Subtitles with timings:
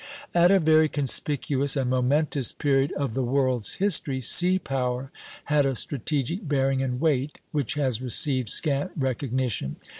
[0.33, 5.11] At a very conspicuous and momentous period of the world's history, Sea Power
[5.43, 9.75] had a strategic bearing and weight which has received scant recognition.